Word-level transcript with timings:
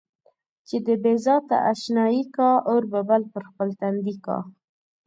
چې 0.67 0.77
د 0.85 0.89
بې 1.03 1.13
ذاته 1.25 1.57
اشنايي 1.71 2.23
کا 2.35 2.51
اور 2.69 2.83
به 2.91 3.01
بل 3.09 3.21
پر 3.33 3.43
خپل 3.49 3.69
تندي 3.79 4.15
کا. 4.25 4.37